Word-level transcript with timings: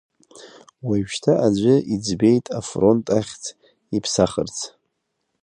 Уажәшьҭа 0.87 1.33
аӡәы 1.45 1.75
иӡбеит 1.93 2.45
афронт 2.59 3.05
ахьӡ 3.17 3.43
иԥсахырц. 3.95 4.57